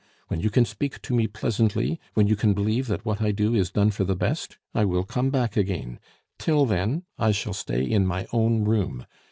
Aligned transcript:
When 0.29 0.39
you 0.39 0.49
can 0.49 0.65
speak 0.65 0.99
to 1.03 1.13
me 1.13 1.27
pleasantly, 1.27 1.99
when 2.15 2.25
you 2.25 2.35
can 2.35 2.55
believe 2.55 2.87
that 2.87 3.05
what 3.05 3.21
I 3.21 3.29
do 3.31 3.53
is 3.53 3.69
done 3.69 3.91
for 3.91 4.03
the 4.03 4.15
best, 4.15 4.57
I 4.73 4.83
will 4.83 5.03
come 5.03 5.29
back 5.29 5.55
again. 5.55 5.99
Till 6.39 6.65
then 6.65 7.03
I 7.19 7.29
shall 7.31 7.53
stay 7.53 7.83
in 7.83 8.07
my 8.07 8.25
own 8.33 8.63
room. 8.63 9.05